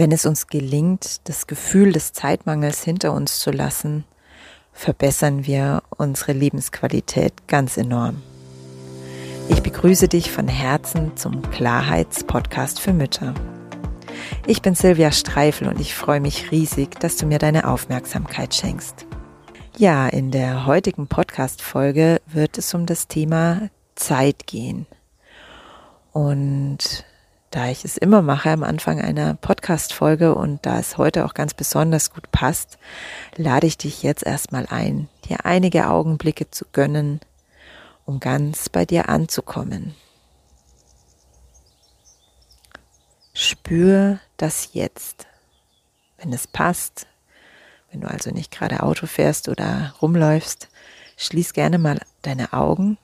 Wenn 0.00 0.12
es 0.12 0.26
uns 0.26 0.46
gelingt, 0.46 1.28
das 1.28 1.48
Gefühl 1.48 1.90
des 1.90 2.12
Zeitmangels 2.12 2.84
hinter 2.84 3.12
uns 3.12 3.40
zu 3.40 3.50
lassen, 3.50 4.04
verbessern 4.72 5.44
wir 5.44 5.82
unsere 5.88 6.32
Lebensqualität 6.34 7.48
ganz 7.48 7.76
enorm. 7.76 8.22
Ich 9.48 9.60
begrüße 9.60 10.06
dich 10.06 10.30
von 10.30 10.46
Herzen 10.46 11.16
zum 11.16 11.42
Klarheitspodcast 11.50 12.78
für 12.78 12.92
Mütter. 12.92 13.34
Ich 14.46 14.62
bin 14.62 14.76
Silvia 14.76 15.10
Streifel 15.10 15.66
und 15.66 15.80
ich 15.80 15.96
freue 15.96 16.20
mich 16.20 16.52
riesig, 16.52 17.00
dass 17.00 17.16
du 17.16 17.26
mir 17.26 17.40
deine 17.40 17.66
Aufmerksamkeit 17.66 18.54
schenkst. 18.54 19.04
Ja, 19.78 20.06
in 20.06 20.30
der 20.30 20.64
heutigen 20.64 21.08
Podcast-Folge 21.08 22.20
wird 22.24 22.56
es 22.56 22.72
um 22.72 22.86
das 22.86 23.08
Thema 23.08 23.68
Zeit 23.96 24.46
gehen. 24.46 24.86
Und 26.12 27.04
da 27.50 27.68
ich 27.68 27.84
es 27.84 27.96
immer 27.96 28.20
mache 28.20 28.50
am 28.50 28.62
Anfang 28.62 29.00
einer 29.00 29.34
Podcast-Folge 29.34 30.34
und 30.34 30.66
da 30.66 30.78
es 30.78 30.98
heute 30.98 31.24
auch 31.24 31.32
ganz 31.32 31.54
besonders 31.54 32.12
gut 32.12 32.30
passt, 32.30 32.78
lade 33.36 33.66
ich 33.66 33.78
dich 33.78 34.02
jetzt 34.02 34.24
erstmal 34.24 34.66
ein, 34.66 35.08
dir 35.28 35.46
einige 35.46 35.88
Augenblicke 35.88 36.50
zu 36.50 36.66
gönnen, 36.72 37.20
um 38.04 38.20
ganz 38.20 38.68
bei 38.68 38.84
dir 38.84 39.08
anzukommen. 39.08 39.94
Spür 43.32 44.18
das 44.36 44.70
jetzt, 44.72 45.26
wenn 46.18 46.32
es 46.32 46.46
passt. 46.46 47.06
Wenn 47.90 48.02
du 48.02 48.08
also 48.08 48.30
nicht 48.30 48.50
gerade 48.50 48.82
Auto 48.82 49.06
fährst 49.06 49.48
oder 49.48 49.94
rumläufst, 50.02 50.68
schließ 51.16 51.54
gerne 51.54 51.78
mal 51.78 51.98
deine 52.20 52.52
Augen 52.52 52.98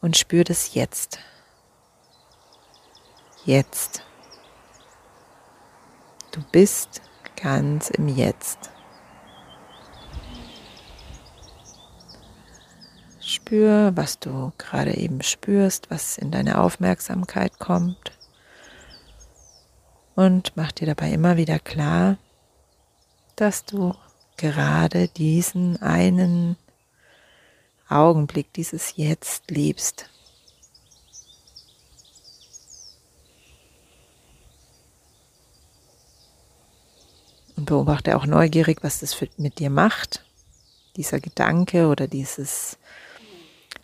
und 0.00 0.16
spür 0.16 0.42
das 0.42 0.74
jetzt. 0.74 1.20
Jetzt. 3.46 4.02
Du 6.32 6.40
bist 6.50 7.02
ganz 7.36 7.90
im 7.90 8.08
Jetzt. 8.08 8.70
Spür, 13.20 13.92
was 13.96 14.18
du 14.18 14.52
gerade 14.56 14.96
eben 14.96 15.22
spürst, 15.22 15.90
was 15.90 16.16
in 16.16 16.30
deine 16.30 16.58
Aufmerksamkeit 16.58 17.58
kommt. 17.58 18.12
Und 20.14 20.52
mach 20.56 20.72
dir 20.72 20.86
dabei 20.86 21.10
immer 21.10 21.36
wieder 21.36 21.58
klar, 21.58 22.16
dass 23.36 23.66
du 23.66 23.94
gerade 24.38 25.08
diesen 25.08 25.82
einen 25.82 26.56
Augenblick, 27.90 28.54
dieses 28.54 28.96
Jetzt 28.96 29.50
lebst. 29.50 30.08
Und 37.64 37.70
beobachte 37.70 38.14
auch 38.14 38.26
neugierig, 38.26 38.82
was 38.82 38.98
das 38.98 39.18
mit 39.38 39.58
dir 39.58 39.70
macht, 39.70 40.22
dieser 40.96 41.18
Gedanke 41.18 41.88
oder 41.88 42.06
dieses 42.08 42.76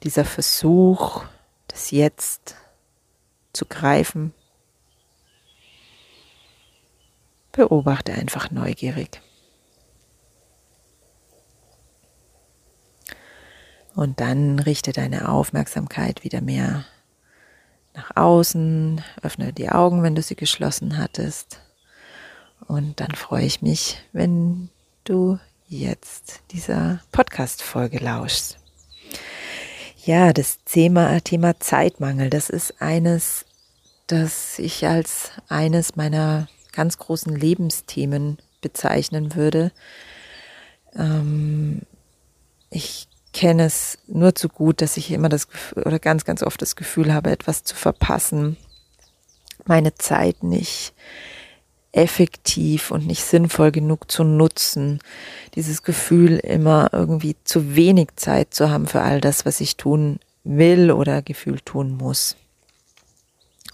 dieser 0.02 0.26
Versuch, 0.26 1.24
das 1.66 1.90
Jetzt 1.90 2.56
zu 3.54 3.64
greifen, 3.64 4.34
beobachte 7.52 8.12
einfach 8.12 8.50
neugierig. 8.50 9.22
Und 13.94 14.20
dann 14.20 14.58
richte 14.58 14.92
deine 14.92 15.30
Aufmerksamkeit 15.30 16.22
wieder 16.22 16.42
mehr 16.42 16.84
nach 17.94 18.14
außen, 18.14 19.02
öffne 19.22 19.54
die 19.54 19.70
Augen, 19.70 20.02
wenn 20.02 20.14
du 20.14 20.20
sie 20.20 20.36
geschlossen 20.36 20.98
hattest. 20.98 21.62
Und 22.70 23.00
dann 23.00 23.10
freue 23.16 23.44
ich 23.46 23.62
mich, 23.62 23.98
wenn 24.12 24.68
du 25.02 25.40
jetzt 25.66 26.38
dieser 26.52 27.00
Podcast-Folge 27.10 27.98
lauschst. 27.98 28.58
Ja, 30.04 30.32
das 30.32 30.62
Thema, 30.66 31.20
Thema 31.20 31.58
Zeitmangel, 31.58 32.30
das 32.30 32.48
ist 32.48 32.80
eines, 32.80 33.44
das 34.06 34.60
ich 34.60 34.86
als 34.86 35.32
eines 35.48 35.96
meiner 35.96 36.46
ganz 36.70 36.96
großen 36.98 37.34
Lebensthemen 37.34 38.38
bezeichnen 38.60 39.34
würde. 39.34 39.72
Ähm, 40.94 41.80
ich 42.70 43.08
kenne 43.32 43.64
es 43.64 43.98
nur 44.06 44.36
zu 44.36 44.48
gut, 44.48 44.80
dass 44.80 44.96
ich 44.96 45.10
immer 45.10 45.28
das 45.28 45.48
Gefühl, 45.48 45.82
oder 45.82 45.98
ganz, 45.98 46.24
ganz 46.24 46.40
oft 46.40 46.62
das 46.62 46.76
Gefühl 46.76 47.12
habe, 47.12 47.32
etwas 47.32 47.64
zu 47.64 47.74
verpassen, 47.74 48.56
meine 49.64 49.96
Zeit 49.96 50.44
nicht 50.44 50.94
effektiv 51.92 52.90
und 52.90 53.06
nicht 53.06 53.24
sinnvoll 53.24 53.72
genug 53.72 54.10
zu 54.10 54.22
nutzen. 54.24 55.00
Dieses 55.54 55.82
Gefühl, 55.82 56.38
immer 56.38 56.90
irgendwie 56.92 57.36
zu 57.44 57.74
wenig 57.74 58.10
Zeit 58.16 58.54
zu 58.54 58.70
haben 58.70 58.86
für 58.86 59.02
all 59.02 59.20
das, 59.20 59.44
was 59.44 59.60
ich 59.60 59.76
tun 59.76 60.20
will 60.44 60.90
oder 60.90 61.22
gefühlt 61.22 61.66
tun 61.66 61.96
muss. 61.96 62.36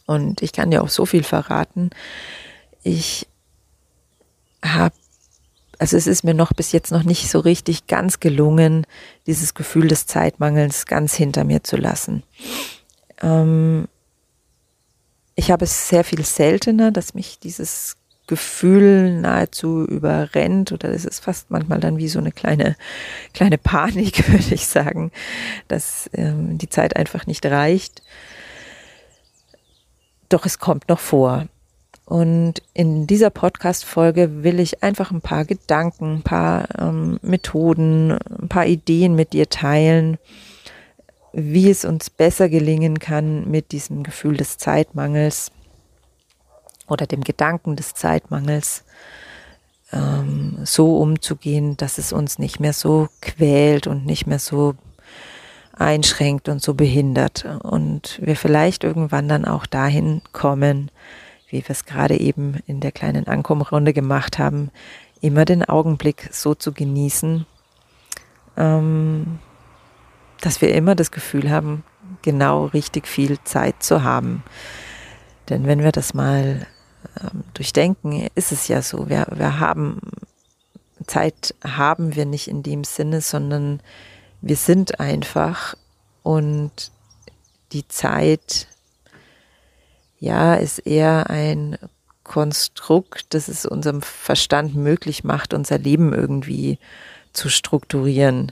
Und 0.07 0.41
ich 0.41 0.53
kann 0.53 0.71
dir 0.71 0.83
auch 0.83 0.89
so 0.89 1.05
viel 1.05 1.25
verraten. 1.25 1.91
Ich 2.83 3.27
habe, 4.65 4.95
also 5.79 5.97
es 5.97 6.07
ist 6.07 6.25
mir 6.25 6.35
noch 6.35 6.53
bis 6.53 6.73
jetzt 6.73 6.93
noch 6.93 7.03
nicht 7.03 7.29
so 7.29 7.41
richtig 7.41 7.87
ganz 7.87 8.21
gelungen, 8.21 8.87
dieses 9.27 9.55
Gefühl 9.55 9.89
des 9.89 10.07
Zeitmangels 10.07 10.87
ganz 10.87 11.15
hinter 11.15 11.45
mir 11.45 11.65
zu 11.65 11.77
lassen. 11.77 12.23
Ähm, 13.21 13.89
ich 15.35 15.51
habe 15.51 15.65
es 15.65 15.89
sehr 15.89 16.03
viel 16.03 16.25
seltener, 16.25 16.91
dass 16.91 17.15
mich 17.15 17.39
dieses 17.39 17.97
Gefühl 18.27 19.21
nahezu 19.21 19.85
überrennt 19.85 20.73
oder 20.73 20.91
es 20.91 21.05
ist 21.05 21.21
fast 21.21 21.51
manchmal 21.51 21.81
dann 21.81 21.99
wie 21.99 22.09
so 22.09 22.19
eine 22.19 22.33
kleine, 22.33 22.77
kleine 23.33 23.59
Panik, 23.59 24.29
würde 24.33 24.55
ich 24.55 24.67
sagen, 24.67 25.13
dass 25.69 26.11
ähm, 26.13 26.59
die 26.59 26.69
Zeit 26.69 26.97
einfach 26.97 27.27
nicht 27.27 27.47
reicht. 27.47 28.03
Doch 30.29 30.45
es 30.45 30.59
kommt 30.59 30.89
noch 30.89 30.99
vor. 30.99 31.47
Und 32.05 32.63
in 32.73 33.09
dieser 33.09 33.31
Podcast-Folge 33.31 34.45
will 34.45 34.61
ich 34.61 34.83
einfach 34.85 35.11
ein 35.11 35.21
paar 35.21 35.45
Gedanken, 35.45 36.17
ein 36.17 36.23
paar 36.23 36.69
ähm, 36.79 37.19
Methoden, 37.23 38.13
ein 38.13 38.49
paar 38.49 38.67
Ideen 38.67 39.17
mit 39.17 39.33
dir 39.33 39.49
teilen, 39.49 40.19
wie 41.33 41.69
es 41.69 41.85
uns 41.85 42.09
besser 42.09 42.49
gelingen 42.49 43.01
kann 43.01 43.51
mit 43.51 43.73
diesem 43.73 44.05
Gefühl 44.05 44.37
des 44.37 44.57
Zeitmangels 44.57 45.51
oder 46.89 47.07
dem 47.07 47.23
Gedanken 47.23 47.77
des 47.77 47.95
Zeitmangels 47.95 48.85
ähm, 49.93 50.59
so 50.65 50.99
umzugehen, 50.99 51.77
dass 51.77 51.99
es 51.99 52.13
uns 52.13 52.39
nicht 52.39 52.61
mehr 52.61 52.73
so 52.73 53.09
quält 53.21 53.87
und 53.87 54.07
nicht 54.07 54.27
mehr 54.27 54.39
so 54.39 54.75
einschränkt 55.73 56.49
und 56.49 56.63
so 56.63 56.75
behindert. 56.75 57.45
Und 57.63 58.19
wir 58.23 58.37
vielleicht 58.37 58.85
irgendwann 58.85 59.29
dann 59.29 59.45
auch 59.45 59.67
dahin 59.67 60.23
kommen, 60.33 60.91
wie 61.49 61.59
wir 61.59 61.71
es 61.71 61.85
gerade 61.85 62.19
eben 62.19 62.61
in 62.67 62.81
der 62.81 62.93
kleinen 62.93 63.27
Ankommrunde 63.27 63.93
gemacht 63.93 64.39
haben, 64.39 64.71
immer 65.21 65.45
den 65.45 65.65
Augenblick 65.65 66.29
so 66.33 66.55
zu 66.55 66.73
genießen, 66.73 67.47
ähm, 68.57 69.39
dass 70.41 70.61
wir 70.61 70.75
immer 70.75 70.95
das 70.95 71.11
Gefühl 71.11 71.51
haben, 71.51 71.85
genau 72.23 72.67
richtig 72.67 73.07
viel 73.07 73.39
Zeit 73.45 73.83
zu 73.83 74.03
haben. 74.03 74.43
Denn 75.49 75.67
wenn 75.67 75.83
wir 75.83 75.93
das 75.93 76.15
mal 76.15 76.67
ähm, 77.21 77.45
durchdenken, 77.55 78.29
ist 78.35 78.53
es 78.53 78.69
ja 78.69 78.83
so. 78.83 79.09
Wir, 79.09 79.27
wir 79.35 79.59
haben 79.61 80.01
Zeit 81.07 81.55
haben 81.65 82.15
wir 82.15 82.25
nicht 82.25 82.49
in 82.49 82.63
dem 82.63 82.85
Sinne, 82.85 83.21
sondern 83.21 83.81
wir 84.41 84.57
sind 84.57 85.01
einfach 85.01 85.75
und 86.23 86.91
die 87.73 87.87
Zeit, 87.89 88.69
ja, 90.19 90.55
ist 90.55 90.79
eher 90.81 91.31
ein 91.31 91.79
Konstrukt, 92.25 93.27
das 93.35 93.49
es 93.49 93.67
unserem 93.67 94.03
Verstand 94.03 94.75
möglich 94.75 95.23
macht, 95.23 95.55
unser 95.55 95.79
Leben 95.79 96.13
irgendwie 96.13 96.79
zu 97.33 97.49
strukturieren. 97.49 98.51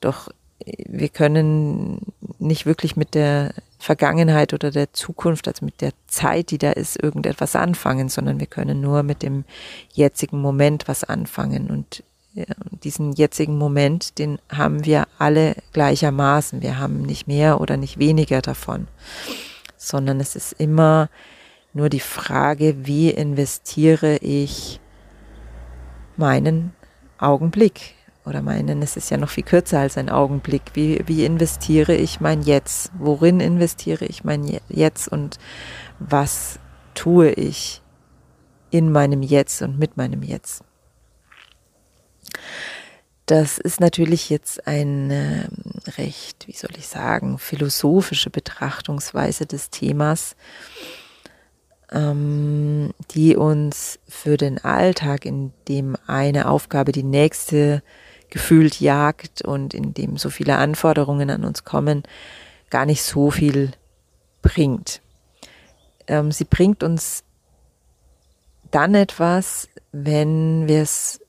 Doch 0.00 0.28
wir 0.64 1.08
können 1.08 2.12
nicht 2.38 2.66
wirklich 2.66 2.96
mit 2.96 3.14
der 3.14 3.54
Vergangenheit 3.84 4.54
oder 4.54 4.70
der 4.70 4.94
Zukunft, 4.94 5.46
also 5.46 5.62
mit 5.62 5.82
der 5.82 5.92
Zeit, 6.06 6.50
die 6.50 6.56
da 6.56 6.72
ist, 6.72 7.02
irgendetwas 7.02 7.54
anfangen, 7.54 8.08
sondern 8.08 8.40
wir 8.40 8.46
können 8.46 8.80
nur 8.80 9.02
mit 9.02 9.22
dem 9.22 9.44
jetzigen 9.92 10.40
Moment 10.40 10.88
was 10.88 11.04
anfangen. 11.04 11.68
Und 11.68 12.02
diesen 12.82 13.12
jetzigen 13.12 13.58
Moment, 13.58 14.18
den 14.18 14.38
haben 14.48 14.86
wir 14.86 15.06
alle 15.18 15.56
gleichermaßen. 15.74 16.62
Wir 16.62 16.78
haben 16.78 17.02
nicht 17.02 17.28
mehr 17.28 17.60
oder 17.60 17.76
nicht 17.76 17.98
weniger 17.98 18.40
davon, 18.40 18.88
sondern 19.76 20.18
es 20.18 20.34
ist 20.34 20.54
immer 20.54 21.10
nur 21.74 21.90
die 21.90 22.00
Frage, 22.00 22.86
wie 22.86 23.10
investiere 23.10 24.16
ich 24.16 24.80
meinen 26.16 26.72
Augenblick, 27.18 27.93
oder 28.24 28.42
meinen, 28.42 28.82
es 28.82 28.96
ist 28.96 29.10
ja 29.10 29.16
noch 29.16 29.30
viel 29.30 29.44
kürzer 29.44 29.80
als 29.80 29.98
ein 29.98 30.08
Augenblick. 30.08 30.62
Wie, 30.74 31.02
wie 31.06 31.24
investiere 31.24 31.94
ich 31.94 32.20
mein 32.20 32.42
Jetzt? 32.42 32.90
Worin 32.98 33.40
investiere 33.40 34.06
ich 34.06 34.24
mein 34.24 34.60
Jetzt 34.68 35.08
und 35.08 35.38
was 35.98 36.58
tue 36.94 37.30
ich 37.32 37.82
in 38.70 38.90
meinem 38.90 39.22
Jetzt 39.22 39.62
und 39.62 39.78
mit 39.78 39.96
meinem 39.96 40.22
Jetzt. 40.22 40.64
Das 43.26 43.58
ist 43.58 43.80
natürlich 43.80 44.28
jetzt 44.28 44.66
eine 44.66 45.48
recht, 45.96 46.46
wie 46.46 46.52
soll 46.52 46.72
ich 46.76 46.88
sagen, 46.88 47.38
philosophische 47.38 48.30
Betrachtungsweise 48.30 49.46
des 49.46 49.70
Themas, 49.70 50.36
ähm, 51.90 52.92
die 53.12 53.36
uns 53.36 53.98
für 54.08 54.36
den 54.36 54.62
Alltag, 54.62 55.24
in 55.24 55.52
dem 55.68 55.96
eine 56.06 56.48
Aufgabe 56.48 56.92
die 56.92 57.02
nächste 57.02 57.82
gefühlt 58.30 58.80
jagt 58.80 59.42
und 59.42 59.74
in 59.74 59.94
dem 59.94 60.16
so 60.16 60.30
viele 60.30 60.56
Anforderungen 60.56 61.30
an 61.30 61.44
uns 61.44 61.64
kommen, 61.64 62.02
gar 62.70 62.86
nicht 62.86 63.02
so 63.02 63.30
viel 63.30 63.72
bringt. 64.42 65.00
Ähm, 66.06 66.32
sie 66.32 66.44
bringt 66.44 66.82
uns 66.82 67.24
dann 68.70 68.94
etwas, 68.94 69.68
wenn 69.92 70.66
wir 70.66 70.82
es 70.82 71.20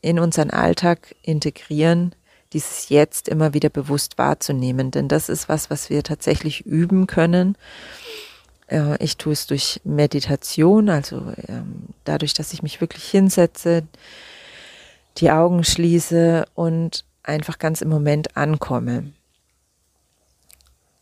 in 0.00 0.20
unseren 0.20 0.50
Alltag 0.50 1.16
integrieren, 1.22 2.14
dieses 2.52 2.88
Jetzt 2.88 3.28
immer 3.28 3.54
wieder 3.54 3.68
bewusst 3.68 4.18
wahrzunehmen. 4.18 4.92
Denn 4.92 5.08
das 5.08 5.28
ist 5.28 5.48
was, 5.48 5.68
was 5.68 5.90
wir 5.90 6.02
tatsächlich 6.04 6.64
üben 6.64 7.06
können. 7.08 7.58
Äh, 8.68 9.02
ich 9.02 9.16
tue 9.16 9.32
es 9.32 9.46
durch 9.46 9.80
Meditation, 9.84 10.88
also 10.88 11.32
ähm, 11.48 11.88
dadurch, 12.04 12.34
dass 12.34 12.52
ich 12.52 12.62
mich 12.62 12.80
wirklich 12.80 13.04
hinsetze, 13.04 13.82
die 15.18 15.30
Augen 15.30 15.64
schließe 15.64 16.46
und 16.54 17.04
einfach 17.22 17.58
ganz 17.58 17.80
im 17.80 17.88
Moment 17.88 18.36
ankomme. 18.36 19.12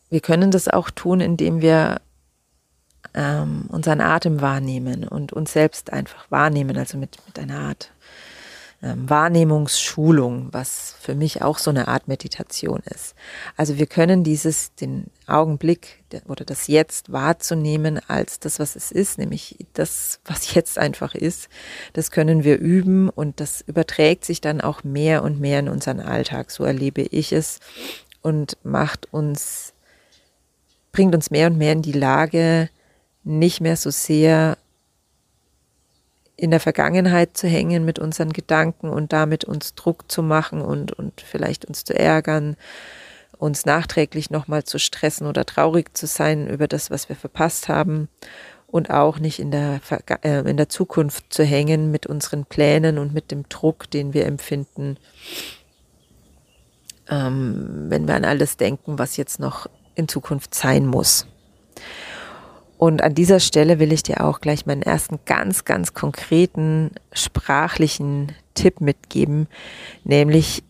Wir 0.08 0.20
können 0.20 0.50
das 0.50 0.69
auch 0.69 0.90
tun, 0.90 1.20
indem 1.20 1.61
wir 1.61 2.00
ähm, 3.14 3.66
unseren 3.69 4.00
Atem 4.00 4.40
wahrnehmen 4.40 5.06
und 5.06 5.32
uns 5.32 5.52
selbst 5.52 5.93
einfach 5.93 6.31
wahrnehmen, 6.31 6.76
also 6.76 6.99
mit, 6.99 7.19
mit 7.26 7.38
einer 7.38 7.61
Art 7.61 7.93
ähm, 8.84 9.08
Wahrnehmungsschulung, 9.08 10.48
was 10.52 10.94
für 11.00 11.14
mich 11.14 11.40
auch 11.40 11.56
so 11.56 11.70
eine 11.70 11.88
Art 11.88 12.06
Meditation 12.06 12.82
ist. 12.84 13.14
Also 13.56 13.78
wir 13.78 13.86
können 13.86 14.25
dieses, 14.25 14.75
den 14.75 15.06
Augenblick 15.26 16.04
oder 16.28 16.44
das 16.44 16.66
Jetzt 16.66 17.10
wahrzunehmen 17.10 17.98
als 18.08 18.40
das, 18.40 18.58
was 18.58 18.76
es 18.76 18.92
ist, 18.92 19.16
nämlich 19.16 19.56
das, 19.72 20.20
was 20.26 20.52
jetzt 20.52 20.78
einfach 20.78 21.14
ist, 21.14 21.48
das 21.94 22.10
können 22.10 22.44
wir 22.44 22.58
üben 22.58 23.08
und 23.08 23.40
das 23.40 23.62
überträgt 23.62 24.26
sich 24.26 24.42
dann 24.42 24.60
auch 24.60 24.84
mehr 24.84 25.22
und 25.22 25.40
mehr 25.40 25.60
in 25.60 25.70
unseren 25.70 26.00
Alltag. 26.00 26.50
So 26.50 26.64
erlebe 26.64 27.00
ich 27.00 27.32
es 27.32 27.60
und 28.20 28.58
macht 28.64 29.14
uns, 29.14 29.72
bringt 30.92 31.14
uns 31.14 31.31
mehr 31.31 31.46
und 31.46 31.56
mehr 31.56 31.72
in 31.72 31.81
die 31.81 31.92
Lage, 31.92 32.69
nicht 33.22 33.62
mehr 33.62 33.78
so 33.78 33.88
sehr 33.88 34.58
in 36.36 36.50
der 36.50 36.60
Vergangenheit 36.60 37.36
zu 37.36 37.46
hängen 37.46 37.84
mit 37.84 37.98
unseren 37.98 38.32
Gedanken 38.32 38.88
und 38.88 39.12
damit 39.12 39.44
uns 39.44 39.75
Druck 39.75 40.10
zu 40.10 40.22
machen 40.22 40.60
und, 40.60 40.92
und 40.92 41.20
vielleicht 41.20 41.64
uns 41.64 41.84
zu 41.84 41.96
ärgern, 41.96 42.56
uns 43.38 43.66
nachträglich 43.66 44.31
nochmal 44.31 44.64
zu 44.64 44.78
stressen 44.78 45.26
oder 45.26 45.44
traurig 45.44 45.96
zu 45.96 46.06
sein 46.06 46.48
über 46.48 46.66
das, 46.66 46.90
was 46.90 47.08
wir 47.08 47.16
verpasst 47.16 47.69
haben 47.69 48.08
und 48.66 48.90
auch 48.90 49.20
nicht 49.20 49.38
in 49.38 49.52
der, 49.52 49.81
äh, 50.22 50.40
in 50.50 50.56
der 50.56 50.69
Zukunft 50.69 51.32
zu 51.32 51.44
hängen 51.44 51.92
mit 51.92 52.06
unseren 52.06 52.44
Plänen 52.44 52.98
und 52.98 53.14
mit 53.14 53.31
dem 53.31 53.48
Druck, 53.48 53.88
den 53.90 54.14
wir 54.14 54.26
empfinden, 54.26 54.96
ähm, 57.08 57.86
wenn 57.88 58.08
wir 58.08 58.16
an 58.16 58.25
alles 58.25 58.56
denken, 58.56 58.98
was 58.98 59.16
jetzt 59.16 59.38
noch 59.38 59.69
in 59.94 60.08
Zukunft 60.08 60.54
sein 60.54 60.86
muss. 60.86 61.26
Und 62.84 63.00
an 63.00 63.14
dieser 63.14 63.40
Stelle 63.40 63.78
will 63.78 63.94
ich 63.94 64.02
dir 64.02 64.22
auch 64.22 64.42
gleich 64.42 64.66
meinen 64.66 64.82
ersten 64.82 65.19
ganz, 65.25 65.64
ganz 65.64 65.94
konkreten 65.94 66.90
sprachlichen 67.14 68.32
Tipp 68.52 68.82
mitgeben, 68.82 69.48
nämlich 70.04 70.62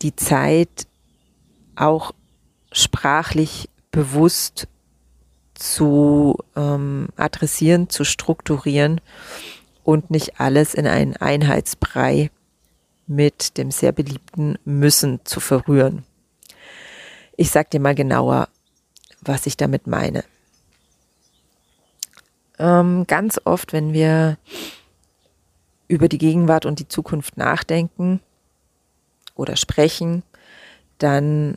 die 0.00 0.14
Zeit 0.14 0.86
auch 1.74 2.12
sprachlich 2.70 3.68
bewusst 3.90 4.68
zu 5.54 6.36
ähm, 6.54 7.08
adressieren, 7.16 7.90
zu 7.90 8.04
strukturieren 8.04 9.00
und 9.82 10.12
nicht 10.12 10.38
alles 10.38 10.72
in 10.72 10.86
einen 10.86 11.16
Einheitsbrei 11.16 12.30
mit 13.08 13.58
dem 13.58 13.72
sehr 13.72 13.90
beliebten 13.90 14.56
Müssen 14.64 15.18
zu 15.24 15.40
verrühren. 15.40 16.04
Ich 17.36 17.50
sag 17.50 17.70
dir 17.70 17.80
mal 17.80 17.96
genauer, 17.96 18.46
was 19.20 19.46
ich 19.46 19.56
damit 19.56 19.88
meine. 19.88 20.22
Ähm, 22.58 23.06
ganz 23.06 23.40
oft, 23.44 23.72
wenn 23.72 23.92
wir 23.92 24.38
über 25.88 26.08
die 26.08 26.18
Gegenwart 26.18 26.66
und 26.66 26.78
die 26.78 26.88
Zukunft 26.88 27.36
nachdenken 27.36 28.20
oder 29.34 29.56
sprechen, 29.56 30.22
dann 30.98 31.56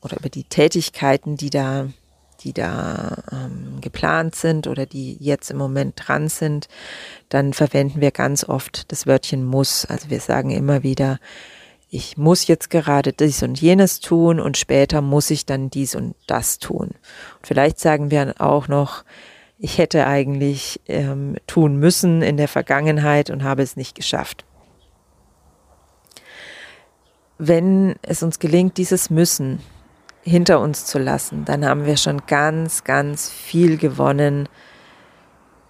oder 0.00 0.16
über 0.18 0.28
die 0.28 0.44
Tätigkeiten, 0.44 1.36
die 1.36 1.50
da, 1.50 1.88
die 2.40 2.52
da 2.52 3.22
ähm, 3.32 3.80
geplant 3.80 4.34
sind 4.34 4.66
oder 4.66 4.86
die 4.86 5.16
jetzt 5.20 5.50
im 5.50 5.56
Moment 5.56 5.94
dran 5.96 6.28
sind, 6.28 6.68
dann 7.28 7.52
verwenden 7.52 8.00
wir 8.00 8.10
ganz 8.10 8.44
oft 8.44 8.90
das 8.92 9.06
Wörtchen 9.06 9.44
muss. 9.44 9.84
Also 9.84 10.10
wir 10.10 10.20
sagen 10.20 10.50
immer 10.50 10.82
wieder, 10.82 11.18
ich 11.90 12.16
muss 12.16 12.46
jetzt 12.46 12.70
gerade 12.70 13.12
dies 13.12 13.42
und 13.42 13.60
jenes 13.60 14.00
tun 14.00 14.40
und 14.40 14.56
später 14.56 15.00
muss 15.00 15.30
ich 15.30 15.46
dann 15.46 15.70
dies 15.70 15.94
und 15.94 16.14
das 16.26 16.58
tun. 16.58 16.88
Und 16.88 17.46
vielleicht 17.46 17.80
sagen 17.80 18.10
wir 18.10 18.34
auch 18.38 18.68
noch, 18.68 19.04
ich 19.58 19.78
hätte 19.78 20.06
eigentlich 20.06 20.80
ähm, 20.86 21.36
tun 21.46 21.76
müssen 21.76 22.22
in 22.22 22.36
der 22.36 22.48
Vergangenheit 22.48 23.28
und 23.28 23.42
habe 23.42 23.62
es 23.62 23.76
nicht 23.76 23.94
geschafft. 23.94 24.44
Wenn 27.38 27.96
es 28.02 28.22
uns 28.22 28.38
gelingt, 28.38 28.76
dieses 28.78 29.10
Müssen 29.10 29.60
hinter 30.22 30.60
uns 30.60 30.86
zu 30.86 30.98
lassen, 30.98 31.44
dann 31.44 31.64
haben 31.64 31.86
wir 31.86 31.96
schon 31.96 32.26
ganz, 32.26 32.84
ganz 32.84 33.30
viel 33.30 33.78
gewonnen, 33.78 34.48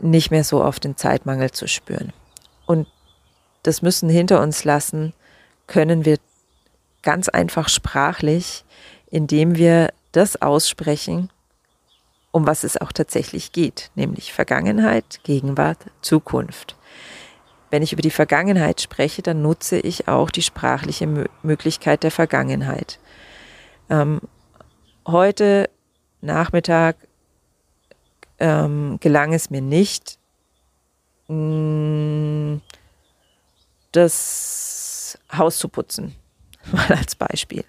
nicht 0.00 0.30
mehr 0.30 0.44
so 0.44 0.62
auf 0.62 0.80
den 0.80 0.96
Zeitmangel 0.96 1.50
zu 1.50 1.66
spüren. 1.66 2.12
Und 2.66 2.86
das 3.62 3.82
Müssen 3.82 4.08
hinter 4.08 4.42
uns 4.42 4.64
lassen 4.64 5.14
können 5.66 6.04
wir 6.04 6.18
ganz 7.02 7.28
einfach 7.28 7.68
sprachlich, 7.68 8.64
indem 9.10 9.56
wir 9.56 9.92
das 10.12 10.40
aussprechen, 10.40 11.30
um 12.30 12.46
was 12.46 12.64
es 12.64 12.76
auch 12.76 12.92
tatsächlich 12.92 13.52
geht, 13.52 13.90
nämlich 13.94 14.32
Vergangenheit, 14.32 15.20
Gegenwart, 15.22 15.78
Zukunft. 16.02 16.76
Wenn 17.70 17.82
ich 17.82 17.92
über 17.92 18.02
die 18.02 18.10
Vergangenheit 18.10 18.80
spreche, 18.80 19.22
dann 19.22 19.42
nutze 19.42 19.78
ich 19.78 20.08
auch 20.08 20.30
die 20.30 20.42
sprachliche 20.42 21.06
Möglichkeit 21.42 22.02
der 22.02 22.10
Vergangenheit. 22.10 22.98
Ähm, 23.90 24.20
heute 25.06 25.68
Nachmittag 26.20 26.96
ähm, 28.38 28.98
gelang 29.00 29.32
es 29.32 29.50
mir 29.50 29.60
nicht, 29.60 30.18
mm, 31.28 32.56
das 33.92 35.18
Haus 35.32 35.58
zu 35.58 35.68
putzen, 35.68 36.14
mal 36.72 36.92
als 36.92 37.16
Beispiel. 37.16 37.64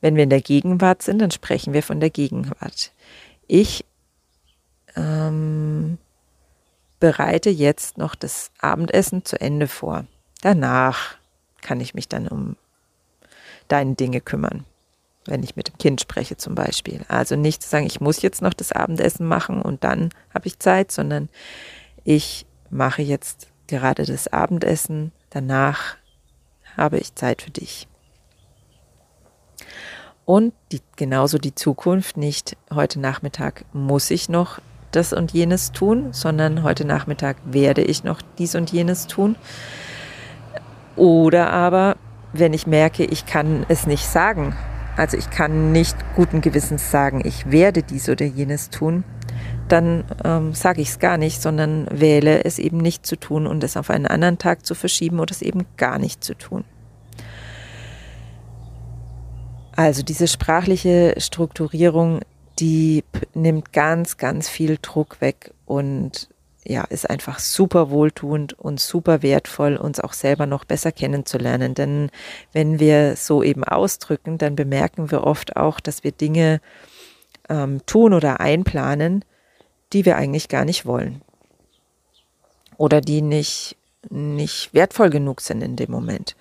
Wenn 0.00 0.16
wir 0.16 0.24
in 0.24 0.30
der 0.30 0.40
Gegenwart 0.40 1.02
sind, 1.02 1.20
dann 1.20 1.30
sprechen 1.30 1.72
wir 1.74 1.82
von 1.82 2.00
der 2.00 2.10
Gegenwart 2.10 2.92
ich 3.50 3.84
ähm, 4.94 5.98
bereite 7.00 7.50
jetzt 7.50 7.98
noch 7.98 8.14
das 8.14 8.52
Abendessen 8.60 9.24
zu 9.24 9.40
Ende 9.40 9.66
vor. 9.66 10.06
Danach 10.40 11.16
kann 11.60 11.80
ich 11.80 11.92
mich 11.92 12.08
dann 12.08 12.28
um 12.28 12.56
deine 13.66 13.96
Dinge 13.96 14.20
kümmern, 14.20 14.64
wenn 15.24 15.42
ich 15.42 15.56
mit 15.56 15.68
dem 15.68 15.78
Kind 15.78 16.00
spreche 16.00 16.36
zum 16.36 16.54
Beispiel. 16.54 17.00
Also 17.08 17.34
nicht 17.34 17.62
zu 17.62 17.68
sagen, 17.68 17.86
ich 17.86 18.00
muss 18.00 18.22
jetzt 18.22 18.40
noch 18.40 18.54
das 18.54 18.70
Abendessen 18.70 19.26
machen 19.26 19.60
und 19.62 19.82
dann 19.82 20.10
habe 20.32 20.46
ich 20.46 20.60
Zeit, 20.60 20.92
sondern 20.92 21.28
ich 22.04 22.46
mache 22.70 23.02
jetzt 23.02 23.48
gerade 23.66 24.04
das 24.04 24.28
Abendessen, 24.28 25.10
danach 25.30 25.96
habe 26.76 26.98
ich 26.98 27.16
Zeit 27.16 27.42
für 27.42 27.50
dich 27.50 27.88
und 30.24 30.52
die, 30.72 30.80
genauso 30.96 31.38
die 31.38 31.54
Zukunft 31.54 32.16
nicht, 32.16 32.56
heute 32.72 33.00
Nachmittag 33.00 33.64
muss 33.72 34.10
ich 34.10 34.28
noch 34.28 34.60
das 34.92 35.12
und 35.12 35.32
jenes 35.32 35.72
tun, 35.72 36.08
sondern 36.12 36.62
heute 36.62 36.84
Nachmittag 36.84 37.36
werde 37.44 37.82
ich 37.82 38.04
noch 38.04 38.20
dies 38.38 38.54
und 38.54 38.70
jenes 38.72 39.06
tun. 39.06 39.36
Oder 40.96 41.52
aber, 41.52 41.96
wenn 42.32 42.52
ich 42.52 42.66
merke, 42.66 43.04
ich 43.04 43.26
kann 43.26 43.64
es 43.68 43.86
nicht 43.86 44.06
sagen, 44.06 44.54
also 44.96 45.16
ich 45.16 45.30
kann 45.30 45.72
nicht 45.72 45.96
guten 46.14 46.40
Gewissens 46.40 46.90
sagen, 46.90 47.22
ich 47.24 47.50
werde 47.50 47.82
dies 47.82 48.08
oder 48.08 48.26
jenes 48.26 48.70
tun, 48.70 49.04
dann 49.68 50.04
ähm, 50.24 50.52
sage 50.52 50.82
ich 50.82 50.88
es 50.88 50.98
gar 50.98 51.16
nicht, 51.16 51.40
sondern 51.40 51.86
wähle 51.90 52.44
es 52.44 52.58
eben 52.58 52.78
nicht 52.78 53.06
zu 53.06 53.16
tun 53.16 53.46
und 53.46 53.62
es 53.62 53.76
auf 53.76 53.88
einen 53.90 54.06
anderen 54.06 54.38
Tag 54.38 54.66
zu 54.66 54.74
verschieben 54.74 55.20
oder 55.20 55.30
es 55.30 55.42
eben 55.42 55.64
gar 55.76 55.98
nicht 55.98 56.24
zu 56.24 56.34
tun. 56.34 56.64
Also 59.76 60.02
diese 60.02 60.28
sprachliche 60.28 61.14
Strukturierung, 61.18 62.20
die 62.58 63.04
nimmt 63.34 63.72
ganz, 63.72 64.16
ganz 64.16 64.48
viel 64.48 64.78
Druck 64.80 65.20
weg 65.20 65.52
und 65.64 66.28
ja, 66.64 66.84
ist 66.84 67.08
einfach 67.08 67.38
super 67.38 67.90
wohltuend 67.90 68.52
und 68.52 68.80
super 68.80 69.22
wertvoll, 69.22 69.76
uns 69.76 69.98
auch 69.98 70.12
selber 70.12 70.46
noch 70.46 70.64
besser 70.64 70.92
kennenzulernen. 70.92 71.74
Denn 71.74 72.10
wenn 72.52 72.78
wir 72.78 73.16
so 73.16 73.42
eben 73.42 73.64
ausdrücken, 73.64 74.36
dann 74.36 74.56
bemerken 74.56 75.10
wir 75.10 75.24
oft 75.24 75.56
auch, 75.56 75.80
dass 75.80 76.04
wir 76.04 76.12
Dinge 76.12 76.60
ähm, 77.48 77.80
tun 77.86 78.12
oder 78.12 78.40
einplanen, 78.40 79.24
die 79.92 80.04
wir 80.04 80.16
eigentlich 80.16 80.48
gar 80.48 80.64
nicht 80.64 80.84
wollen. 80.84 81.22
Oder 82.76 83.00
die 83.00 83.22
nicht, 83.22 83.76
nicht 84.08 84.72
wertvoll 84.72 85.10
genug 85.10 85.40
sind 85.40 85.62
in 85.62 85.76
dem 85.76 85.90
Moment. 85.90 86.36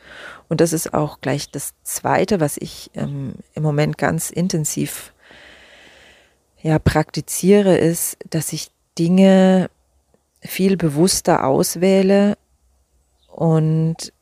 Und 0.47 0.61
das 0.61 0.73
ist 0.73 0.93
auch 0.93 1.19
gleich 1.21 1.51
das 1.51 1.73
Zweite, 1.83 2.39
was 2.39 2.57
ich 2.57 2.89
ähm, 2.93 3.33
im 3.53 3.63
Moment 3.63 3.97
ganz 3.97 4.29
intensiv 4.29 5.13
ja, 6.61 6.79
praktiziere, 6.79 7.77
ist, 7.77 8.17
dass 8.29 8.53
ich 8.53 8.71
Dinge 8.97 9.69
viel 10.41 10.77
bewusster 10.77 11.45
auswähle 11.45 12.37
und 13.27 14.13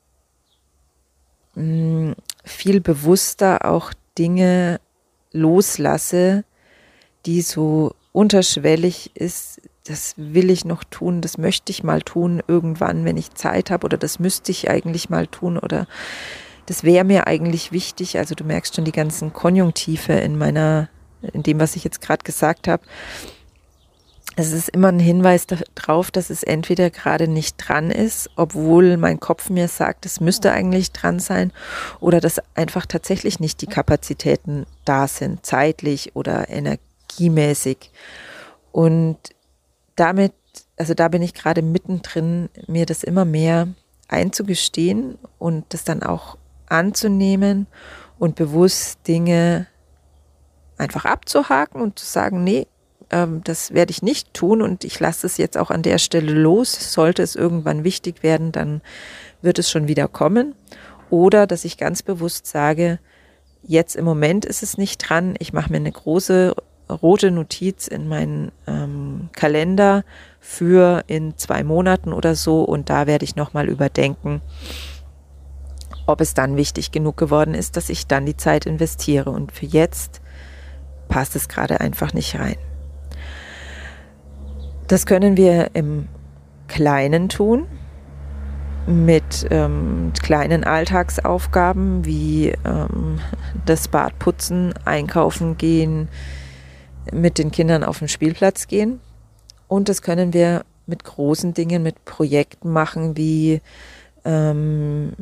mh, 1.55 1.63
mm, 1.63 2.15
viel 2.43 2.81
bewusster 2.81 3.65
auch 3.65 3.93
Dinge 4.17 4.79
loslasse, 5.31 6.43
die 7.25 7.41
so 7.41 7.93
unterschwellig 8.13 9.11
ist, 9.15 9.61
das 9.89 10.13
will 10.17 10.49
ich 10.49 10.65
noch 10.65 10.83
tun, 10.83 11.21
das 11.21 11.37
möchte 11.37 11.71
ich 11.71 11.83
mal 11.83 12.01
tun 12.01 12.41
irgendwann, 12.47 13.05
wenn 13.05 13.17
ich 13.17 13.33
Zeit 13.33 13.71
habe 13.71 13.85
oder 13.85 13.97
das 13.97 14.19
müsste 14.19 14.51
ich 14.51 14.69
eigentlich 14.69 15.09
mal 15.09 15.27
tun 15.27 15.57
oder 15.57 15.87
das 16.65 16.83
wäre 16.83 17.05
mir 17.05 17.27
eigentlich 17.27 17.71
wichtig. 17.71 18.17
Also 18.17 18.35
du 18.35 18.43
merkst 18.43 18.75
schon 18.75 18.85
die 18.85 18.91
ganzen 18.91 19.31
Konjunktive 19.33 20.13
in 20.13 20.37
meiner, 20.37 20.89
in 21.33 21.43
dem, 21.43 21.59
was 21.59 21.75
ich 21.75 21.83
jetzt 21.83 22.01
gerade 22.01 22.23
gesagt 22.23 22.67
habe 22.67 22.83
es 24.39 24.51
ist 24.51 24.69
immer 24.69 24.89
ein 24.89 24.99
Hinweis 24.99 25.47
darauf, 25.47 26.11
dass 26.11 26.29
es 26.29 26.43
entweder 26.43 26.91
gerade 26.91 27.27
nicht 27.27 27.55
dran 27.57 27.89
ist, 27.89 28.29
obwohl 28.35 28.95
mein 28.97 29.19
Kopf 29.19 29.49
mir 29.49 29.67
sagt, 29.67 30.05
es 30.05 30.19
müsste 30.19 30.51
eigentlich 30.51 30.91
dran 30.91 31.19
sein, 31.19 31.51
oder 31.99 32.21
dass 32.21 32.39
einfach 32.53 32.85
tatsächlich 32.85 33.39
nicht 33.39 33.61
die 33.61 33.67
Kapazitäten 33.67 34.67
da 34.85 35.07
sind, 35.07 35.43
zeitlich 35.43 36.15
oder 36.15 36.49
energiemäßig. 36.49 37.89
Und 38.71 39.17
damit, 39.97 40.33
also 40.77 40.93
da 40.93 41.09
bin 41.09 41.21
ich 41.21 41.33
gerade 41.33 41.61
mittendrin, 41.61 42.49
mir 42.67 42.85
das 42.85 43.03
immer 43.03 43.25
mehr 43.25 43.67
einzugestehen 44.07 45.17
und 45.37 45.65
das 45.69 45.83
dann 45.83 46.03
auch 46.03 46.37
anzunehmen 46.67 47.67
und 48.17 48.35
bewusst 48.35 48.99
Dinge 49.07 49.67
einfach 50.77 51.05
abzuhaken 51.05 51.81
und 51.81 51.99
zu 51.99 52.05
sagen, 52.05 52.43
nee, 52.43 52.67
ähm, 53.09 53.41
das 53.43 53.73
werde 53.73 53.91
ich 53.91 54.01
nicht 54.01 54.33
tun 54.33 54.61
und 54.61 54.83
ich 54.83 54.99
lasse 54.99 55.25
es 55.25 55.37
jetzt 55.37 55.57
auch 55.57 55.71
an 55.71 55.81
der 55.81 55.97
Stelle 55.97 56.33
los. 56.33 56.93
Sollte 56.93 57.23
es 57.23 57.35
irgendwann 57.35 57.83
wichtig 57.83 58.23
werden, 58.23 58.51
dann 58.51 58.81
wird 59.41 59.59
es 59.59 59.69
schon 59.69 59.87
wieder 59.87 60.07
kommen. 60.07 60.55
Oder 61.09 61.47
dass 61.47 61.65
ich 61.65 61.77
ganz 61.77 62.03
bewusst 62.03 62.47
sage, 62.47 62.99
jetzt 63.63 63.95
im 63.95 64.05
Moment 64.05 64.45
ist 64.45 64.61
es 64.61 64.77
nicht 64.77 64.97
dran. 64.97 65.35
Ich 65.39 65.53
mache 65.53 65.71
mir 65.71 65.77
eine 65.77 65.91
große 65.91 66.53
rote 66.89 67.31
Notiz 67.31 67.87
in 67.87 68.07
meinen 68.07 68.51
ähm, 68.67 69.29
Kalender 69.33 70.03
für 70.39 71.03
in 71.07 71.37
zwei 71.37 71.63
Monaten 71.63 72.13
oder 72.13 72.35
so 72.35 72.63
und 72.63 72.89
da 72.89 73.07
werde 73.07 73.25
ich 73.25 73.35
nochmal 73.35 73.67
überdenken, 73.67 74.41
ob 76.05 76.21
es 76.21 76.33
dann 76.33 76.55
wichtig 76.55 76.91
genug 76.91 77.17
geworden 77.17 77.53
ist, 77.53 77.77
dass 77.77 77.89
ich 77.89 78.07
dann 78.07 78.25
die 78.25 78.37
Zeit 78.37 78.65
investiere. 78.65 79.29
Und 79.29 79.51
für 79.51 79.65
jetzt 79.65 80.21
passt 81.09 81.35
es 81.35 81.47
gerade 81.49 81.81
einfach 81.81 82.13
nicht 82.13 82.39
rein. 82.39 82.55
Das 84.87 85.05
können 85.05 85.35
wir 85.35 85.71
im 85.73 86.07
Kleinen 86.67 87.27
tun, 87.27 87.67
mit 88.87 89.45
ähm, 89.51 90.13
kleinen 90.21 90.63
Alltagsaufgaben 90.63 92.05
wie 92.05 92.53
ähm, 92.63 93.19
das 93.65 93.89
Bad 93.89 94.17
putzen, 94.17 94.73
einkaufen 94.85 95.57
gehen, 95.57 96.07
mit 97.11 97.37
den 97.37 97.51
Kindern 97.51 97.83
auf 97.83 97.99
den 97.99 98.07
Spielplatz 98.07 98.67
gehen. 98.67 98.99
Und 99.67 99.89
das 99.89 100.01
können 100.01 100.33
wir 100.33 100.63
mit 100.85 101.03
großen 101.03 101.53
Dingen, 101.53 101.83
mit 101.83 102.05
Projekten 102.05 102.71
machen, 102.71 103.17
wie, 103.17 103.61
ähm, 104.23 105.13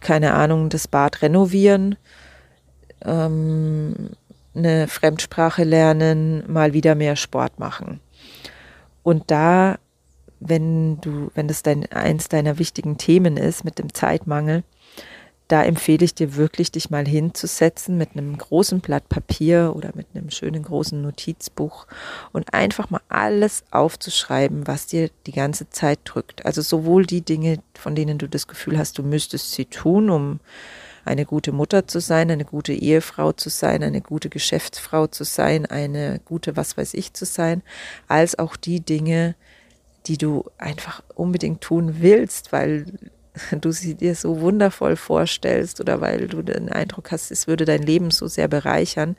keine 0.00 0.34
Ahnung, 0.34 0.68
das 0.68 0.88
Bad 0.88 1.22
renovieren, 1.22 1.96
ähm, 3.04 4.10
eine 4.54 4.86
Fremdsprache 4.88 5.64
lernen, 5.64 6.44
mal 6.46 6.74
wieder 6.74 6.94
mehr 6.94 7.16
Sport 7.16 7.58
machen. 7.58 8.00
Und 9.02 9.30
da, 9.30 9.78
wenn 10.40 11.00
du, 11.00 11.30
wenn 11.34 11.48
das 11.48 11.62
dein, 11.62 11.90
eins 11.90 12.28
deiner 12.28 12.58
wichtigen 12.58 12.98
Themen 12.98 13.36
ist 13.36 13.64
mit 13.64 13.78
dem 13.78 13.94
Zeitmangel, 13.94 14.64
da 15.52 15.62
empfehle 15.62 16.02
ich 16.02 16.14
dir 16.14 16.36
wirklich, 16.36 16.72
dich 16.72 16.88
mal 16.88 17.06
hinzusetzen 17.06 17.98
mit 17.98 18.12
einem 18.12 18.38
großen 18.38 18.80
Blatt 18.80 19.10
Papier 19.10 19.74
oder 19.76 19.90
mit 19.94 20.06
einem 20.14 20.30
schönen 20.30 20.62
großen 20.62 21.02
Notizbuch 21.02 21.86
und 22.32 22.54
einfach 22.54 22.88
mal 22.88 23.02
alles 23.10 23.62
aufzuschreiben, 23.70 24.66
was 24.66 24.86
dir 24.86 25.10
die 25.26 25.32
ganze 25.32 25.68
Zeit 25.68 25.98
drückt. 26.04 26.46
Also 26.46 26.62
sowohl 26.62 27.04
die 27.04 27.20
Dinge, 27.20 27.58
von 27.74 27.94
denen 27.94 28.16
du 28.16 28.30
das 28.30 28.48
Gefühl 28.48 28.78
hast, 28.78 28.96
du 28.96 29.02
müsstest 29.02 29.52
sie 29.52 29.66
tun, 29.66 30.08
um 30.08 30.40
eine 31.04 31.26
gute 31.26 31.52
Mutter 31.52 31.86
zu 31.86 32.00
sein, 32.00 32.30
eine 32.30 32.46
gute 32.46 32.72
Ehefrau 32.72 33.32
zu 33.32 33.50
sein, 33.50 33.82
eine 33.82 34.00
gute 34.00 34.30
Geschäftsfrau 34.30 35.06
zu 35.06 35.24
sein, 35.24 35.66
eine 35.66 36.22
gute 36.24 36.56
was 36.56 36.78
weiß 36.78 36.94
ich 36.94 37.12
zu 37.12 37.26
sein, 37.26 37.60
als 38.08 38.38
auch 38.38 38.56
die 38.56 38.80
Dinge, 38.80 39.34
die 40.06 40.16
du 40.16 40.46
einfach 40.56 41.02
unbedingt 41.14 41.60
tun 41.60 41.96
willst, 42.00 42.52
weil 42.52 42.86
du 43.60 43.72
sie 43.72 43.94
dir 43.94 44.14
so 44.14 44.40
wundervoll 44.40 44.96
vorstellst 44.96 45.80
oder 45.80 46.00
weil 46.00 46.28
du 46.28 46.42
den 46.42 46.68
Eindruck 46.68 47.12
hast, 47.12 47.30
es 47.30 47.46
würde 47.46 47.64
dein 47.64 47.82
Leben 47.82 48.10
so 48.10 48.26
sehr 48.26 48.48
bereichern 48.48 49.16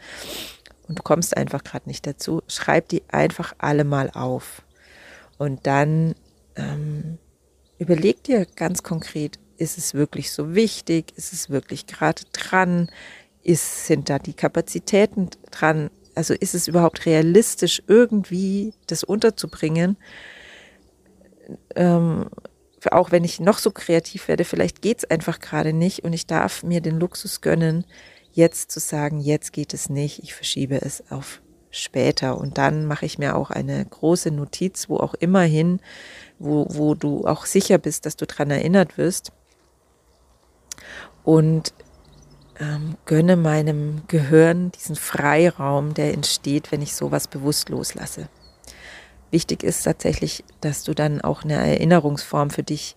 und 0.87 0.99
du 0.99 1.03
kommst 1.03 1.35
einfach 1.37 1.63
gerade 1.63 1.87
nicht 1.87 2.05
dazu, 2.05 2.41
schreib 2.47 2.89
die 2.89 3.03
einfach 3.09 3.53
alle 3.57 3.83
mal 3.83 4.09
auf. 4.11 4.63
Und 5.37 5.65
dann 5.65 6.15
ähm, 6.55 7.17
überleg 7.79 8.23
dir 8.23 8.45
ganz 8.45 8.83
konkret, 8.83 9.39
ist 9.57 9.77
es 9.77 9.93
wirklich 9.93 10.31
so 10.31 10.55
wichtig? 10.55 11.13
Ist 11.15 11.33
es 11.33 11.49
wirklich 11.49 11.87
gerade 11.87 12.23
dran? 12.33 12.89
Ist, 13.43 13.87
sind 13.87 14.09
da 14.09 14.19
die 14.19 14.33
Kapazitäten 14.33 15.29
dran? 15.51 15.89
Also 16.15 16.33
ist 16.33 16.53
es 16.53 16.67
überhaupt 16.67 17.05
realistisch, 17.05 17.81
irgendwie 17.87 18.73
das 18.87 19.03
unterzubringen? 19.03 19.97
Ähm, 21.75 22.29
auch 22.91 23.11
wenn 23.11 23.23
ich 23.23 23.39
noch 23.39 23.57
so 23.57 23.71
kreativ 23.71 24.27
werde, 24.27 24.45
vielleicht 24.45 24.81
geht 24.81 24.99
es 24.99 25.09
einfach 25.09 25.39
gerade 25.39 25.73
nicht 25.73 26.03
und 26.03 26.13
ich 26.13 26.27
darf 26.27 26.63
mir 26.63 26.81
den 26.81 26.99
Luxus 26.99 27.41
gönnen, 27.41 27.85
jetzt 28.31 28.71
zu 28.71 28.79
sagen, 28.79 29.19
jetzt 29.19 29.53
geht 29.53 29.73
es 29.73 29.89
nicht, 29.89 30.23
ich 30.23 30.33
verschiebe 30.33 30.81
es 30.81 31.03
auf 31.11 31.41
später. 31.71 32.37
Und 32.37 32.57
dann 32.57 32.85
mache 32.85 33.05
ich 33.05 33.17
mir 33.17 33.35
auch 33.35 33.49
eine 33.49 33.83
große 33.85 34.31
Notiz, 34.31 34.89
wo 34.89 34.97
auch 34.97 35.13
immerhin, 35.15 35.79
wo, 36.39 36.65
wo 36.69 36.95
du 36.95 37.25
auch 37.25 37.45
sicher 37.45 37.77
bist, 37.77 38.05
dass 38.05 38.15
du 38.15 38.25
daran 38.25 38.51
erinnert 38.51 38.97
wirst 38.97 39.31
und 41.23 41.73
ähm, 42.59 42.95
gönne 43.05 43.35
meinem 43.35 44.03
Gehirn 44.07 44.71
diesen 44.71 44.95
Freiraum, 44.95 45.93
der 45.93 46.13
entsteht, 46.13 46.71
wenn 46.71 46.81
ich 46.81 46.95
sowas 46.95 47.27
bewusst 47.27 47.69
loslasse. 47.69 48.29
Wichtig 49.33 49.63
ist 49.63 49.81
tatsächlich, 49.81 50.43
dass 50.61 50.83
du 50.83 50.93
dann 50.93 51.19
auch 51.19 51.43
eine 51.43 51.55
Erinnerungsform 51.55 52.51
für 52.51 52.61
dich 52.61 52.95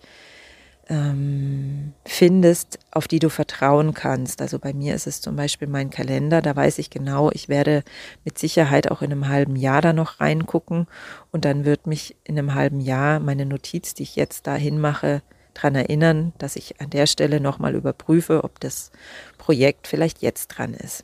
ähm, 0.87 1.93
findest, 2.05 2.77
auf 2.91 3.07
die 3.07 3.17
du 3.17 3.29
vertrauen 3.29 3.95
kannst. 3.95 4.39
Also 4.43 4.59
bei 4.59 4.71
mir 4.71 4.93
ist 4.93 5.07
es 5.07 5.19
zum 5.19 5.35
Beispiel 5.35 5.67
mein 5.67 5.89
Kalender, 5.89 6.43
da 6.43 6.55
weiß 6.55 6.77
ich 6.77 6.91
genau, 6.91 7.31
ich 7.31 7.49
werde 7.49 7.83
mit 8.23 8.37
Sicherheit 8.37 8.91
auch 8.91 9.01
in 9.01 9.11
einem 9.11 9.27
halben 9.29 9.55
Jahr 9.55 9.81
da 9.81 9.93
noch 9.93 10.19
reingucken 10.19 10.85
und 11.31 11.43
dann 11.43 11.65
wird 11.65 11.87
mich 11.87 12.15
in 12.23 12.37
einem 12.37 12.53
halben 12.53 12.81
Jahr 12.81 13.19
meine 13.19 13.47
Notiz, 13.47 13.95
die 13.95 14.03
ich 14.03 14.15
jetzt 14.15 14.45
dahin 14.45 14.79
mache, 14.79 15.23
daran 15.55 15.73
erinnern, 15.73 16.33
dass 16.37 16.55
ich 16.55 16.79
an 16.79 16.91
der 16.91 17.07
Stelle 17.07 17.39
nochmal 17.39 17.73
überprüfe, 17.73 18.43
ob 18.43 18.59
das 18.59 18.91
Projekt 19.39 19.87
vielleicht 19.87 20.21
jetzt 20.21 20.49
dran 20.49 20.75
ist. 20.75 21.03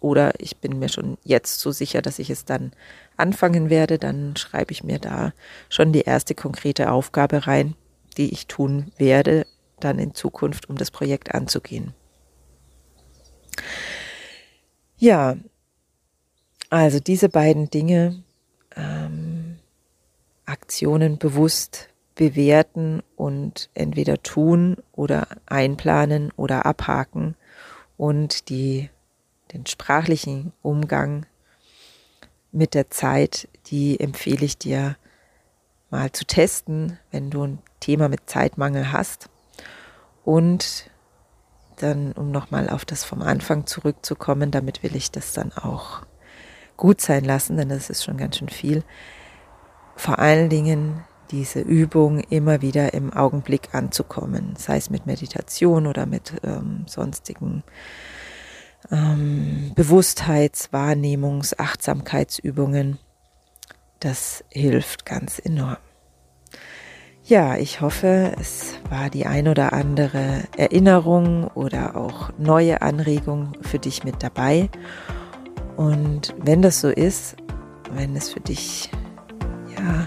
Oder 0.00 0.40
ich 0.40 0.58
bin 0.58 0.78
mir 0.78 0.88
schon 0.88 1.18
jetzt 1.24 1.60
so 1.60 1.70
sicher, 1.70 2.02
dass 2.02 2.18
ich 2.18 2.30
es 2.30 2.44
dann 2.44 2.72
anfangen 3.18 3.70
werde, 3.70 3.98
dann 3.98 4.36
schreibe 4.36 4.72
ich 4.72 4.84
mir 4.84 4.98
da 4.98 5.32
schon 5.68 5.92
die 5.92 6.02
erste 6.02 6.34
konkrete 6.34 6.90
Aufgabe 6.90 7.46
rein, 7.46 7.74
die 8.16 8.32
ich 8.32 8.46
tun 8.46 8.92
werde, 8.96 9.46
dann 9.80 9.98
in 9.98 10.14
Zukunft, 10.14 10.68
um 10.68 10.76
das 10.76 10.90
Projekt 10.90 11.34
anzugehen. 11.34 11.94
Ja, 14.96 15.36
also 16.70 17.00
diese 17.00 17.28
beiden 17.28 17.70
Dinge, 17.70 18.22
ähm, 18.76 19.58
Aktionen 20.44 21.18
bewusst 21.18 21.88
bewerten 22.14 23.02
und 23.16 23.70
entweder 23.74 24.22
tun 24.22 24.76
oder 24.92 25.28
einplanen 25.46 26.32
oder 26.36 26.66
abhaken 26.66 27.36
und 27.96 28.48
die, 28.48 28.90
den 29.52 29.66
sprachlichen 29.66 30.52
Umgang 30.62 31.26
mit 32.52 32.74
der 32.74 32.90
Zeit, 32.90 33.48
die 33.66 34.00
empfehle 34.00 34.44
ich 34.44 34.58
dir 34.58 34.96
mal 35.90 36.12
zu 36.12 36.24
testen, 36.24 36.98
wenn 37.10 37.30
du 37.30 37.42
ein 37.44 37.58
Thema 37.80 38.08
mit 38.08 38.28
Zeitmangel 38.28 38.92
hast. 38.92 39.28
Und 40.24 40.90
dann, 41.76 42.12
um 42.12 42.30
nochmal 42.30 42.68
auf 42.68 42.84
das 42.84 43.04
vom 43.04 43.22
Anfang 43.22 43.66
zurückzukommen, 43.66 44.50
damit 44.50 44.82
will 44.82 44.96
ich 44.96 45.10
das 45.10 45.32
dann 45.32 45.52
auch 45.52 46.02
gut 46.76 47.00
sein 47.00 47.24
lassen, 47.24 47.56
denn 47.56 47.68
das 47.68 47.90
ist 47.90 48.04
schon 48.04 48.16
ganz 48.16 48.38
schön 48.38 48.48
viel. 48.48 48.82
Vor 49.96 50.18
allen 50.18 50.48
Dingen 50.48 51.04
diese 51.30 51.60
Übung 51.60 52.20
immer 52.20 52.62
wieder 52.62 52.94
im 52.94 53.12
Augenblick 53.12 53.74
anzukommen, 53.74 54.54
sei 54.56 54.76
es 54.76 54.90
mit 54.90 55.06
Meditation 55.06 55.86
oder 55.86 56.06
mit 56.06 56.32
ähm, 56.42 56.84
sonstigen 56.86 57.62
ähm, 58.90 59.72
Bewusstheits-, 59.74 60.72
Wahrnehmungs-, 60.72 61.58
Achtsamkeitsübungen. 61.58 62.98
Das 64.00 64.44
hilft 64.50 65.04
ganz 65.04 65.38
enorm. 65.38 65.76
Ja, 67.24 67.58
ich 67.58 67.82
hoffe, 67.82 68.32
es 68.40 68.74
war 68.88 69.10
die 69.10 69.26
ein 69.26 69.48
oder 69.48 69.74
andere 69.74 70.44
Erinnerung 70.56 71.48
oder 71.48 71.94
auch 71.94 72.30
neue 72.38 72.80
Anregung 72.80 73.52
für 73.60 73.78
dich 73.78 74.02
mit 74.02 74.22
dabei. 74.22 74.70
Und 75.76 76.34
wenn 76.38 76.62
das 76.62 76.80
so 76.80 76.88
ist, 76.88 77.36
wenn 77.92 78.16
es 78.16 78.30
für 78.30 78.40
dich 78.40 78.90
ja 79.76 80.06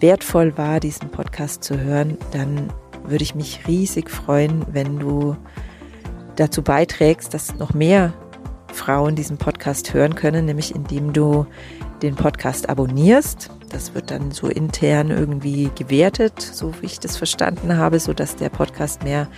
wertvoll 0.00 0.56
war, 0.56 0.80
diesen 0.80 1.10
Podcast 1.10 1.62
zu 1.62 1.78
hören, 1.78 2.16
dann 2.32 2.72
würde 3.04 3.22
ich 3.22 3.34
mich 3.34 3.68
riesig 3.68 4.10
freuen, 4.10 4.64
wenn 4.72 4.98
du 4.98 5.36
dazu 6.36 6.62
beiträgst, 6.62 7.34
dass 7.34 7.56
noch 7.56 7.74
mehr 7.74 8.12
Frauen 8.72 9.14
diesen 9.14 9.38
Podcast 9.38 9.94
hören 9.94 10.14
können, 10.14 10.44
nämlich 10.44 10.74
indem 10.74 11.12
du 11.12 11.46
den 12.02 12.16
Podcast 12.16 12.68
abonnierst. 12.68 13.50
Das 13.70 13.94
wird 13.94 14.10
dann 14.10 14.30
so 14.30 14.48
intern 14.48 15.10
irgendwie 15.10 15.70
gewertet, 15.74 16.40
so 16.40 16.72
wie 16.80 16.86
ich 16.86 17.00
das 17.00 17.16
verstanden 17.16 17.76
habe, 17.76 17.98
so 17.98 18.12
dass 18.12 18.36
der 18.36 18.48
Podcast 18.48 19.02
mehr 19.02 19.28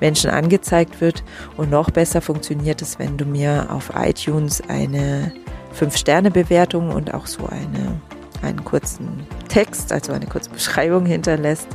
Menschen 0.00 0.30
angezeigt 0.30 1.00
wird. 1.00 1.22
Und 1.56 1.70
noch 1.70 1.90
besser 1.90 2.20
funktioniert 2.20 2.82
es, 2.82 2.98
wenn 2.98 3.16
du 3.16 3.24
mir 3.24 3.68
auf 3.70 3.92
iTunes 3.94 4.62
eine 4.68 5.32
5-Sterne-Bewertung 5.78 6.90
und 6.90 7.14
auch 7.14 7.26
so 7.26 7.46
eine, 7.46 8.00
einen 8.42 8.64
kurzen 8.64 9.26
Text, 9.48 9.92
also 9.92 10.12
eine 10.12 10.26
kurze 10.26 10.50
Beschreibung 10.50 11.06
hinterlässt 11.06 11.68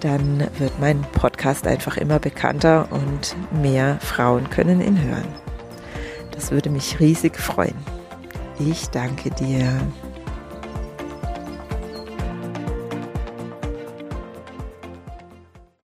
dann 0.00 0.46
wird 0.58 0.78
mein 0.80 1.02
Podcast 1.12 1.66
einfach 1.66 1.96
immer 1.96 2.18
bekannter 2.18 2.88
und 2.90 3.36
mehr 3.62 3.98
Frauen 4.00 4.48
können 4.50 4.80
ihn 4.80 5.00
hören. 5.00 5.28
Das 6.32 6.50
würde 6.50 6.70
mich 6.70 7.00
riesig 7.00 7.36
freuen. 7.36 7.76
Ich 8.58 8.88
danke 8.90 9.30
dir. 9.30 9.80